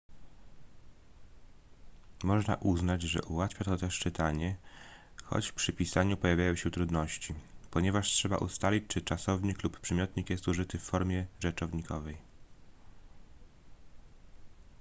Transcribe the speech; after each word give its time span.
można 2.23 2.55
uznać 2.55 3.01
że 3.01 3.21
ułatwia 3.23 3.63
to 3.65 3.77
też 3.77 3.99
czytanie 3.99 4.55
choć 5.23 5.51
przy 5.51 5.73
pisaniu 5.73 6.17
pojawiają 6.17 6.55
się 6.55 6.71
trudności 6.71 7.33
ponieważ 7.71 8.09
trzeba 8.09 8.37
ustalić 8.37 8.83
czy 8.87 9.01
czasownik 9.01 9.63
lub 9.63 9.79
przymiotnik 9.79 10.29
jest 10.29 10.47
użyty 10.47 10.79
w 10.79 10.83
formie 10.83 11.25
rzeczownikowej 11.39 12.17